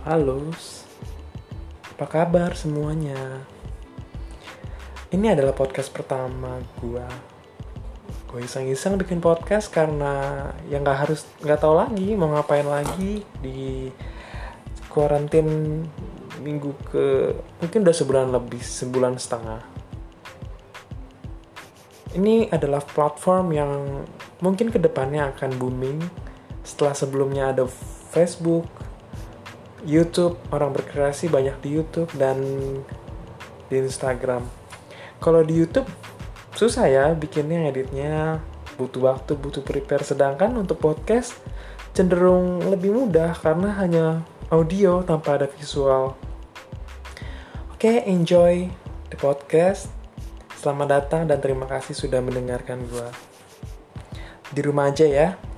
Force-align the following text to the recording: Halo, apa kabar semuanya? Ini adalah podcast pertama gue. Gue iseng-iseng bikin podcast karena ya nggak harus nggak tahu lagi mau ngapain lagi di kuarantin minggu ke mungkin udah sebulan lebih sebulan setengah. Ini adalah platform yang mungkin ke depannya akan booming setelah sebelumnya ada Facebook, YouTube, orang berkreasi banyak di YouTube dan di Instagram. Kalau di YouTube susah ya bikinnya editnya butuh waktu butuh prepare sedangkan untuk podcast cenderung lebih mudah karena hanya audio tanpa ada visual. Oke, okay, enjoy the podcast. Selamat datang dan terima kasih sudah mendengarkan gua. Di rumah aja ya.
Halo, 0.00 0.48
apa 1.92 2.08
kabar 2.08 2.56
semuanya? 2.56 3.44
Ini 5.12 5.36
adalah 5.36 5.52
podcast 5.52 5.92
pertama 5.92 6.56
gue. 6.80 7.04
Gue 8.24 8.40
iseng-iseng 8.40 8.96
bikin 8.96 9.20
podcast 9.20 9.68
karena 9.68 10.48
ya 10.72 10.80
nggak 10.80 10.98
harus 11.04 11.28
nggak 11.44 11.60
tahu 11.60 11.76
lagi 11.76 12.16
mau 12.16 12.32
ngapain 12.32 12.64
lagi 12.64 13.20
di 13.44 13.92
kuarantin 14.88 15.84
minggu 16.40 16.72
ke 16.88 17.36
mungkin 17.60 17.84
udah 17.84 17.96
sebulan 18.00 18.32
lebih 18.32 18.64
sebulan 18.64 19.20
setengah. 19.20 19.60
Ini 22.16 22.48
adalah 22.48 22.80
platform 22.80 23.52
yang 23.52 23.72
mungkin 24.40 24.72
ke 24.72 24.80
depannya 24.80 25.28
akan 25.36 25.60
booming 25.60 26.00
setelah 26.64 26.96
sebelumnya 26.96 27.52
ada 27.52 27.68
Facebook, 28.16 28.64
YouTube, 29.84 30.36
orang 30.52 30.76
berkreasi 30.76 31.32
banyak 31.32 31.56
di 31.64 31.80
YouTube 31.80 32.10
dan 32.16 32.40
di 33.70 33.76
Instagram. 33.80 34.44
Kalau 35.20 35.40
di 35.44 35.56
YouTube 35.56 35.88
susah 36.56 36.90
ya 36.90 37.06
bikinnya 37.14 37.70
editnya 37.70 38.42
butuh 38.74 39.12
waktu 39.12 39.32
butuh 39.38 39.62
prepare 39.62 40.02
sedangkan 40.02 40.56
untuk 40.56 40.82
podcast 40.82 41.38
cenderung 41.92 42.64
lebih 42.68 42.92
mudah 42.92 43.36
karena 43.38 43.76
hanya 43.76 44.04
audio 44.50 45.04
tanpa 45.04 45.36
ada 45.40 45.46
visual. 45.46 46.16
Oke, 47.72 47.88
okay, 47.88 47.96
enjoy 48.08 48.68
the 49.08 49.16
podcast. 49.16 49.88
Selamat 50.60 51.00
datang 51.00 51.24
dan 51.24 51.40
terima 51.40 51.64
kasih 51.64 51.96
sudah 51.96 52.20
mendengarkan 52.20 52.84
gua. 52.92 53.08
Di 54.52 54.60
rumah 54.60 54.92
aja 54.92 55.08
ya. 55.08 55.49